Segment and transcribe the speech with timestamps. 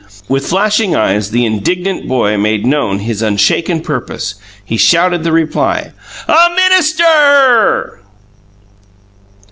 [0.27, 4.33] With flashing eyes, the indignant boy made know his unshaken purpose.
[4.65, 5.91] He shouted the reply:
[6.27, 8.01] "A minister!"